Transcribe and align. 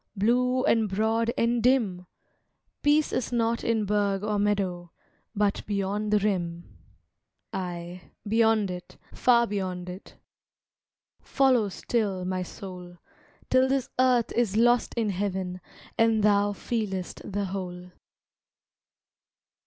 Blue 0.15 0.63
and 0.65 0.89
broad 0.89 1.31
and 1.37 1.61
dim! 1.61 2.07
Peace 2.81 3.13
is 3.13 3.31
not 3.31 3.63
in 3.63 3.85
burgh 3.85 4.23
or 4.23 4.39
meadow, 4.39 4.91
But 5.35 5.63
beyond 5.67 6.09
the 6.11 6.17
rim. 6.17 6.75
Aye, 7.53 8.09
beyond 8.27 8.71
it, 8.71 8.97
far 9.13 9.45
beyond 9.45 9.89
it; 9.89 10.15
Follow 11.21 11.69
still 11.69 12.25
my 12.25 12.41
soul, 12.41 12.97
Till 13.51 13.69
this 13.69 13.91
earth 13.99 14.31
is 14.31 14.57
lost 14.57 14.95
in 14.95 15.11
heaven, 15.11 15.61
And 15.99 16.23
thou 16.23 16.53
feel'st 16.53 17.21
the 17.31 17.45
whole. 17.45 17.91